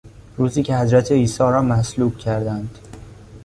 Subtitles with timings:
[0.37, 2.79] روزی که حضرت عیسی را مصلوب کردند